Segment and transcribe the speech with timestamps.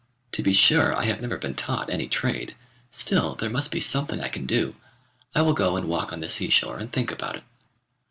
[0.31, 2.55] To be sure I have never been taught any trade.
[2.89, 4.73] Still there must be something I can do.
[5.35, 7.43] I will go and walk on the seashore and think about it.